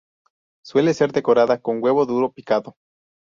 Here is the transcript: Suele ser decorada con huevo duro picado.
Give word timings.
Suele 0.65 0.95
ser 0.95 1.11
decorada 1.11 1.61
con 1.61 1.77
huevo 1.79 2.07
duro 2.07 2.31
picado. 2.31 2.73